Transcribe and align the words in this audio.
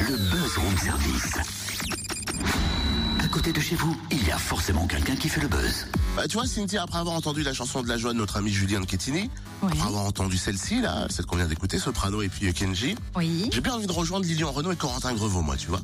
le 0.00 0.16
buzz 0.16 0.56
room 0.58 0.76
service. 0.78 1.32
À 3.22 3.28
côté 3.28 3.52
de 3.52 3.60
chez 3.60 3.74
vous, 3.76 3.96
il 4.10 4.26
y 4.26 4.30
a 4.30 4.38
forcément 4.38 4.86
quelqu'un 4.86 5.16
qui 5.16 5.28
fait 5.28 5.40
le 5.40 5.48
buzz. 5.48 5.86
Bah, 6.16 6.26
tu 6.28 6.34
vois, 6.36 6.46
Cynthia, 6.46 6.82
après 6.82 6.98
avoir 6.98 7.14
entendu 7.16 7.42
la 7.42 7.52
chanson 7.52 7.82
de 7.82 7.88
la 7.88 7.98
joie 7.98 8.12
de 8.12 8.18
notre 8.18 8.36
ami 8.38 8.50
Julien 8.50 8.82
Chettini, 8.84 9.30
Oui. 9.62 9.68
après 9.72 9.86
avoir 9.88 10.04
entendu 10.04 10.38
celle-ci, 10.38 10.80
là, 10.80 11.06
celle 11.10 11.26
qu'on 11.26 11.36
vient 11.36 11.46
d'écouter, 11.46 11.78
Soprano 11.78 12.22
et 12.22 12.28
puis 12.28 12.52
Kenji, 12.54 12.96
Oui. 13.14 13.50
j'ai 13.52 13.60
bien 13.60 13.74
envie 13.74 13.86
de 13.86 13.92
rejoindre 13.92 14.24
Lilian 14.24 14.50
Renault 14.50 14.72
et 14.72 14.76
Corentin 14.76 15.12
Grevaux, 15.14 15.42
moi, 15.42 15.56
tu 15.56 15.68
vois. 15.68 15.80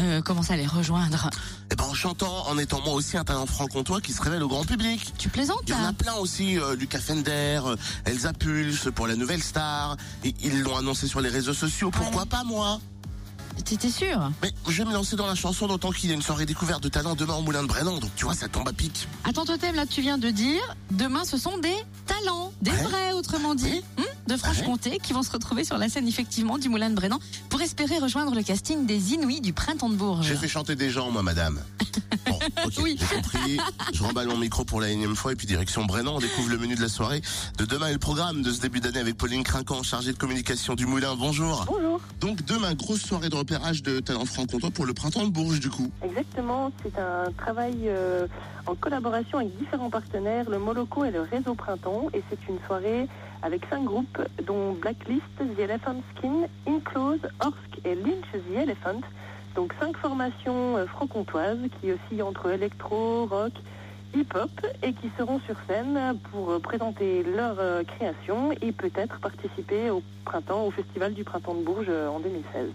Euh, 0.00 0.22
comment 0.22 0.42
ça 0.42 0.56
les 0.56 0.66
rejoindre? 0.66 1.30
Et 1.70 1.74
ben, 1.76 1.84
en 1.84 1.94
chantant, 1.94 2.46
en 2.48 2.56
étant 2.58 2.80
moi 2.82 2.94
aussi 2.94 3.16
un 3.16 3.24
talent 3.24 3.46
franc-comtois 3.46 4.00
qui 4.00 4.12
se 4.12 4.22
révèle 4.22 4.42
au 4.42 4.48
grand 4.48 4.64
public. 4.64 5.12
Tu 5.18 5.28
plaisantes 5.28 5.62
Il 5.66 5.70
y 5.70 5.74
en 5.74 5.78
a 5.78 5.82
là 5.82 5.92
plein 5.92 6.14
aussi, 6.14 6.58
euh, 6.58 6.76
Lucas 6.76 7.00
Fender, 7.00 7.60
euh, 7.66 7.76
Elsa 8.06 8.32
Pulse 8.32 8.88
pour 8.94 9.06
la 9.06 9.16
nouvelle 9.16 9.42
star. 9.42 9.96
Et 10.24 10.34
ils 10.42 10.62
l'ont 10.62 10.76
annoncé 10.76 11.08
sur 11.08 11.20
les 11.20 11.28
réseaux 11.28 11.52
sociaux. 11.54 11.90
Pourquoi 11.90 12.24
pas 12.26 12.44
moi? 12.44 12.80
T'étais 13.64 13.90
sûr 13.90 14.30
Mais 14.42 14.50
je 14.68 14.82
vais 14.82 14.88
me 14.88 14.92
lancer 14.92 15.16
dans 15.16 15.26
la 15.26 15.34
chanson 15.34 15.66
d'autant 15.66 15.92
qu'il 15.92 16.08
y 16.08 16.12
a 16.12 16.14
une 16.14 16.22
soirée 16.22 16.46
découverte 16.46 16.82
de 16.82 16.88
talent 16.88 17.14
demain 17.14 17.34
au 17.34 17.42
Moulin 17.42 17.62
de 17.62 17.68
Brennan. 17.68 17.98
Donc 17.98 18.10
tu 18.16 18.24
vois, 18.24 18.34
ça 18.34 18.48
tombe 18.48 18.68
à 18.68 18.72
pic. 18.72 19.06
Attends, 19.24 19.44
Totem, 19.44 19.74
là 19.76 19.86
tu 19.86 20.00
viens 20.02 20.18
de 20.18 20.30
dire, 20.30 20.60
demain 20.90 21.24
ce 21.24 21.36
sont 21.38 21.58
des 21.58 21.74
talents, 22.06 22.52
des 22.60 22.70
Ouais. 22.72 22.82
vrais 22.82 23.12
autrement 23.12 23.54
dit, 23.54 23.82
hum, 23.98 24.04
de 24.26 24.36
Franche-Comté 24.36 24.98
qui 25.02 25.12
vont 25.12 25.22
se 25.22 25.30
retrouver 25.30 25.64
sur 25.64 25.78
la 25.78 25.88
scène 25.88 26.08
effectivement 26.08 26.58
du 26.58 26.68
Moulin 26.68 26.90
de 26.90 26.94
Brennan 26.96 27.18
pour 27.48 27.60
espérer 27.62 27.98
rejoindre 27.98 28.34
le 28.34 28.42
casting 28.42 28.84
des 28.86 29.12
Inuits 29.14 29.40
du 29.40 29.52
Printemps 29.52 29.88
de 29.90 29.96
Bourges. 29.96 30.26
J'ai 30.26 30.36
fait 30.36 30.48
chanter 30.48 30.74
des 30.76 30.90
gens, 30.90 31.10
moi, 31.10 31.22
madame. 31.22 31.60
Bon, 32.26 32.38
ok, 32.66 32.72
Oui. 32.82 32.96
j'ai 32.98 33.16
compris. 33.16 33.58
Je 33.92 34.02
remballe 34.02 34.28
mon 34.28 34.36
micro 34.36 34.64
pour 34.64 34.80
la 34.80 34.88
énième 34.90 35.14
fois 35.16 35.32
et 35.32 35.36
puis 35.36 35.46
direction 35.46 35.84
Brennan. 35.84 36.14
On 36.16 36.18
découvre 36.20 36.50
le 36.50 36.58
menu 36.58 36.74
de 36.74 36.80
la 36.80 36.88
soirée 36.88 37.20
de 37.58 37.64
demain 37.64 37.88
et 37.88 37.92
le 37.92 37.98
programme 37.98 38.42
de 38.42 38.50
ce 38.50 38.60
début 38.60 38.80
d'année 38.80 38.98
avec 39.00 39.16
Pauline 39.16 39.42
Crinquant, 39.42 39.82
chargée 39.82 40.12
de 40.12 40.18
communication 40.18 40.74
du 40.74 40.86
Moulin. 40.86 41.14
Bonjour. 41.16 41.64
Bonjour. 41.66 42.00
Donc 42.20 42.42
demain, 42.44 42.74
grosse 42.74 43.02
soirée 43.02 43.28
de 43.28 43.36
repérage 43.36 43.82
de 43.82 44.00
talents 44.00 44.24
franc-comtois 44.24 44.70
pour 44.70 44.86
le 44.86 44.94
printemps 44.94 45.24
de 45.26 45.30
Bourges, 45.30 45.60
du 45.60 45.70
coup. 45.70 45.90
Exactement, 46.04 46.70
c'est 46.82 46.98
un 46.98 47.30
travail 47.36 47.74
euh, 47.86 48.26
en 48.66 48.74
collaboration 48.74 49.38
avec 49.38 49.56
différents 49.58 49.90
partenaires, 49.90 50.48
le 50.48 50.58
Moloco 50.58 51.04
et 51.04 51.10
le 51.10 51.22
Réseau 51.22 51.54
Printemps. 51.54 52.08
Et 52.14 52.22
c'est 52.30 52.38
une 52.48 52.58
soirée 52.66 53.08
avec 53.42 53.62
cinq 53.70 53.84
groupes, 53.84 54.18
dont 54.46 54.72
Blacklist, 54.74 55.22
The 55.38 55.58
Elephant 55.58 56.00
Skin, 56.16 56.46
Inclose, 56.68 57.20
Orsk 57.40 57.80
et 57.84 57.94
Lynch 57.96 58.24
The 58.32 58.56
Elephant. 58.56 59.00
Donc 59.54 59.74
cinq 59.78 59.96
formations 59.96 60.76
euh, 60.76 60.86
franc-comtoises 60.86 61.58
qui 61.80 61.92
oscillent 61.92 62.22
entre 62.22 62.50
électro, 62.50 63.26
rock, 63.26 63.52
hip-hop 64.14 64.50
et 64.82 64.92
qui 64.92 65.10
seront 65.18 65.40
sur 65.40 65.56
scène 65.68 66.18
pour 66.30 66.50
euh, 66.50 66.58
présenter 66.58 67.22
leur 67.22 67.56
euh, 67.58 67.82
création 67.84 68.52
et 68.52 68.72
peut-être 68.72 69.20
participer 69.20 69.90
au 69.90 70.02
printemps, 70.24 70.64
au 70.64 70.70
festival 70.70 71.12
du 71.14 71.24
printemps 71.24 71.54
de 71.54 71.62
Bourges 71.62 71.90
en 71.90 72.20
2016. 72.20 72.70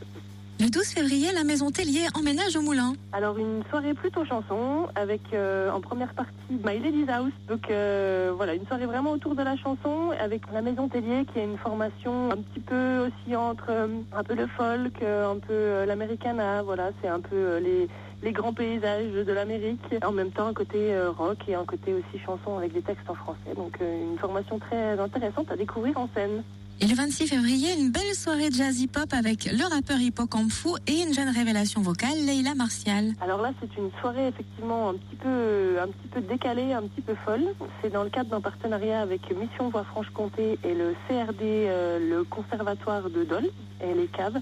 Le 0.59 0.71
12 0.71 0.87
février, 0.87 1.31
la 1.33 1.43
maison 1.43 1.69
Tellier 1.69 2.07
emménage 2.15 2.55
au 2.55 2.63
Moulin. 2.63 2.93
Alors 3.13 3.37
une 3.37 3.63
soirée 3.69 3.93
plutôt 3.93 4.25
chanson 4.25 4.87
avec 4.95 5.21
euh, 5.31 5.69
en 5.69 5.81
première 5.81 6.11
partie 6.15 6.33
My 6.49 6.79
Lady's 6.79 7.07
House. 7.09 7.31
Donc 7.47 7.69
euh, 7.69 8.33
voilà, 8.35 8.55
une 8.55 8.65
soirée 8.65 8.87
vraiment 8.87 9.11
autour 9.11 9.35
de 9.35 9.43
la 9.43 9.55
chanson 9.55 10.11
avec 10.19 10.41
la 10.51 10.63
Maison 10.63 10.87
Tellier 10.87 11.25
qui 11.31 11.37
est 11.37 11.43
une 11.43 11.59
formation 11.59 12.31
un 12.31 12.37
petit 12.37 12.59
peu 12.59 13.05
aussi 13.05 13.35
entre 13.35 13.67
euh, 13.69 13.87
un 14.15 14.23
peu 14.23 14.33
le 14.33 14.47
folk, 14.47 14.99
un 15.03 15.37
peu 15.37 15.85
l'americana. 15.85 16.63
Voilà, 16.63 16.89
c'est 17.03 17.07
un 17.07 17.19
peu 17.19 17.57
les 17.57 17.87
les 18.23 18.31
grands 18.31 18.53
paysages 18.53 19.11
de 19.11 19.31
l'Amérique. 19.31 19.93
En 20.03 20.11
même 20.11 20.31
temps, 20.31 20.47
un 20.47 20.53
côté 20.53 20.91
rock 21.19 21.37
et 21.47 21.53
un 21.53 21.65
côté 21.65 21.93
aussi 21.93 22.17
chanson 22.25 22.57
avec 22.57 22.73
des 22.73 22.81
textes 22.81 23.07
en 23.07 23.13
français. 23.13 23.53
Donc 23.55 23.77
une 23.79 24.17
formation 24.17 24.57
très 24.57 24.99
intéressante 24.99 25.51
à 25.51 25.55
découvrir 25.55 25.95
en 25.99 26.09
scène. 26.15 26.41
Et 26.79 26.85
le 26.85 26.93
26 26.93 27.27
février, 27.27 27.73
une 27.79 27.89
belle 27.89 28.13
soirée 28.13 28.49
jazz 28.51 28.79
hip-hop 28.79 29.11
avec 29.11 29.45
le 29.45 29.63
rappeur 29.63 29.99
Hippocampe 29.99 30.77
et 30.85 31.01
une 31.01 31.11
jeune 31.11 31.29
révélation 31.29 31.81
vocale, 31.81 32.17
Leila 32.23 32.53
Martial. 32.53 33.13
Alors 33.19 33.41
là, 33.41 33.51
c'est 33.59 33.81
une 33.81 33.89
soirée 33.99 34.27
effectivement 34.27 34.89
un 34.89 34.93
petit 34.93 35.15
peu, 35.15 35.77
un 35.81 35.87
petit 35.87 36.07
peu 36.11 36.21
décalée, 36.21 36.73
un 36.73 36.83
petit 36.83 37.01
peu 37.01 37.15
folle. 37.25 37.45
C'est 37.81 37.91
dans 37.91 38.03
le 38.03 38.11
cadre 38.11 38.29
d'un 38.29 38.41
partenariat 38.41 39.01
avec 39.01 39.21
Mission 39.35 39.69
Voix 39.69 39.85
Franche-Comté 39.85 40.59
et 40.63 40.75
le 40.75 40.93
CRD, 41.07 41.41
euh, 41.41 41.97
le 41.99 42.23
Conservatoire 42.23 43.09
de 43.09 43.23
Dole 43.23 43.49
et 43.81 43.95
les 43.95 44.07
caves. 44.07 44.39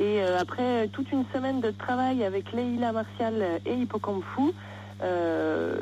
Et 0.00 0.22
euh, 0.22 0.40
après 0.40 0.88
toute 0.88 1.12
une 1.12 1.24
semaine 1.32 1.60
de 1.60 1.70
travail 1.70 2.24
avec 2.24 2.52
Leila 2.52 2.90
Martial 2.90 3.60
et 3.64 3.74
Hippocampe 3.74 4.24
Fou, 4.34 4.52
euh, 5.02 5.76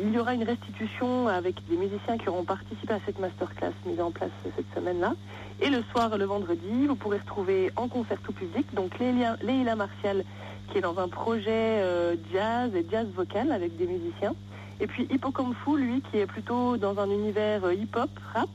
il 0.00 0.12
y 0.12 0.18
aura 0.18 0.34
une 0.34 0.44
restitution 0.44 1.28
avec 1.28 1.56
des 1.68 1.76
musiciens 1.76 2.16
qui 2.16 2.28
auront 2.28 2.44
participé 2.44 2.94
à 2.94 3.00
cette 3.04 3.18
masterclass 3.18 3.72
mise 3.84 4.00
en 4.00 4.10
place 4.10 4.30
cette 4.56 4.74
semaine-là. 4.74 5.14
Et 5.60 5.68
le 5.68 5.82
soir, 5.92 6.16
le 6.16 6.24
vendredi, 6.24 6.86
vous 6.86 6.96
pourrez 6.96 7.18
retrouver 7.18 7.70
en 7.76 7.88
concert 7.88 8.18
tout 8.22 8.32
public, 8.32 8.66
donc 8.74 8.98
Leila, 8.98 9.76
Martial 9.76 10.24
qui 10.70 10.78
est 10.78 10.82
dans 10.82 10.98
un 10.98 11.08
projet 11.08 11.50
euh, 11.50 12.14
jazz 12.32 12.70
et 12.74 12.86
jazz 12.90 13.06
vocal 13.14 13.52
avec 13.52 13.76
des 13.76 13.86
musiciens. 13.86 14.34
Et 14.80 14.86
puis 14.86 15.06
Hippocampe 15.10 15.54
Fou, 15.64 15.76
lui, 15.76 16.02
qui 16.10 16.18
est 16.18 16.26
plutôt 16.26 16.76
dans 16.76 16.98
un 16.98 17.10
univers 17.10 17.64
euh, 17.64 17.74
hip-hop, 17.74 18.10
rap, 18.32 18.48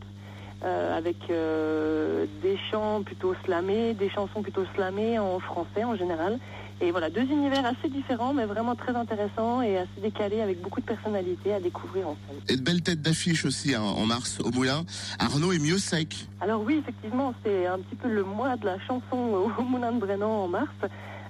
euh, 0.64 0.98
avec 0.98 1.18
des 1.28 2.58
chants 2.72 3.04
plutôt 3.04 3.36
slamés, 3.44 3.94
des 3.94 4.10
chansons 4.10 4.42
plutôt 4.42 4.64
slamées 4.74 5.20
en 5.20 5.40
français 5.40 5.84
en 5.84 5.96
général. 5.96 6.40
Et 6.82 6.92
voilà, 6.92 7.10
deux 7.10 7.22
univers 7.24 7.66
assez 7.66 7.90
différents, 7.90 8.34
mais 8.34 8.46
vraiment 8.46 8.76
très 8.76 8.94
intéressants 8.96 9.62
et 9.62 9.78
assez 9.78 10.02
décalés, 10.02 10.42
avec 10.42 10.62
beaucoup 10.62 10.82
de 10.82 10.86
personnalités 10.86 11.54
à 11.54 11.60
découvrir 11.62 12.10
en 12.10 12.18
scène. 12.28 12.40
Et 12.50 12.58
de 12.58 12.62
belles 12.62 12.82
têtes 12.82 13.02
d'affiche 13.02 13.46
aussi 13.46 13.74
hein, 13.74 13.82
en 13.82 14.06
mars 14.06 14.40
au 14.44 14.52
Moulin. 14.52 14.84
Arnaud 15.18 15.54
est 15.54 15.60
mieux 15.60 15.78
sec. 15.78 16.28
Alors 16.42 16.62
oui, 16.62 16.76
effectivement, 16.80 17.34
c'est 17.44 17.66
un 17.66 17.78
petit 17.80 17.96
peu 17.96 18.10
le 18.10 18.24
mois 18.24 18.58
de 18.58 18.66
la 18.66 18.78
chanson 18.82 19.50
au 19.58 19.62
Moulin 19.64 19.94
de 19.94 20.00
Brennan 20.00 20.30
en 20.30 20.48
mars, 20.50 20.68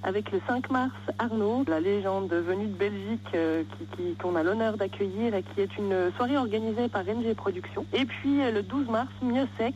avec 0.04 0.32
le 0.32 0.42
5 0.48 0.70
mars 0.72 0.92
Arnaud, 1.20 1.64
la 1.68 1.80
légende 1.80 2.30
venue 2.32 2.68
de 2.68 2.76
Belgique 2.78 3.28
euh, 3.36 3.64
qui- 3.78 3.86
qui- 3.98 4.16
qu'on 4.16 4.36
a 4.36 4.44
l'honneur 4.44 4.78
d'accueillir 4.78 5.34
et 5.36 5.44
qui 5.44 5.62
est 5.62 5.78
une 5.78 6.12
soirée 6.16 6.38
organisée 6.38 6.88
par 6.90 7.04
NG 7.04 7.34
Productions. 7.36 7.86
Et 7.94 8.06
puis 8.06 8.42
euh, 8.42 8.52
le 8.52 8.62
12 8.64 8.88
mars, 8.90 9.10
Mieux 9.22 9.48
Sec, 9.58 9.76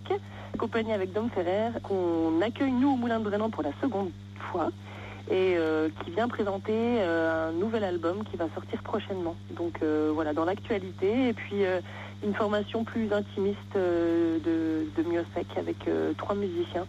accompagné 0.53 0.93
avec 0.93 1.13
Dom 1.13 1.29
Ferrer, 1.33 1.69
qu'on 1.83 2.41
accueille 2.41 2.71
nous 2.71 2.89
au 2.89 2.95
Moulin 2.95 3.19
de 3.19 3.23
Brennan 3.25 3.49
pour 3.49 3.63
la 3.63 3.71
seconde 3.81 4.09
fois 4.51 4.69
et 5.29 5.55
euh, 5.57 5.89
qui 6.03 6.11
vient 6.11 6.27
présenter 6.27 6.73
euh, 6.73 7.49
un 7.49 7.51
nouvel 7.51 7.83
album 7.83 8.23
qui 8.29 8.37
va 8.37 8.47
sortir 8.55 8.81
prochainement. 8.83 9.35
Donc 9.55 9.79
euh, 9.83 10.11
voilà, 10.13 10.33
dans 10.33 10.45
l'actualité, 10.45 11.29
et 11.29 11.33
puis 11.33 11.65
euh, 11.65 11.81
une 12.23 12.33
formation 12.33 12.83
plus 12.83 13.13
intimiste 13.13 13.57
euh, 13.75 14.39
de, 14.39 14.87
de 15.01 15.07
Miosec 15.07 15.45
avec 15.57 15.87
euh, 15.87 16.13
trois 16.17 16.35
musiciens 16.35 16.87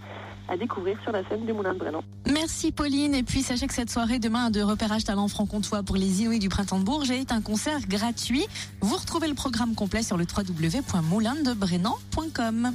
à 0.48 0.56
découvrir 0.56 0.98
sur 1.02 1.12
la 1.12 1.22
scène 1.28 1.44
du 1.46 1.52
Moulin 1.52 1.74
de 1.74 1.78
Brennan. 1.78 2.02
Merci 2.26 2.72
Pauline. 2.72 3.14
Et 3.14 3.22
puis 3.22 3.42
sachez 3.42 3.68
que 3.68 3.74
cette 3.74 3.90
soirée 3.90 4.18
demain 4.18 4.50
de 4.50 4.60
repérage 4.60 5.04
talent 5.04 5.28
franc-comtois 5.28 5.84
pour 5.84 5.94
les 5.96 6.22
Inuits 6.22 6.40
du 6.40 6.48
Printemps 6.48 6.80
de 6.80 6.84
Bourges 6.84 7.10
est 7.10 7.30
un 7.30 7.40
concert 7.40 7.86
gratuit. 7.88 8.44
Vous 8.80 8.96
retrouvez 8.96 9.28
le 9.28 9.34
programme 9.34 9.76
complet 9.76 10.02
sur 10.02 10.16
le 10.16 10.24
www.moulindebrennan.com. 10.24 12.72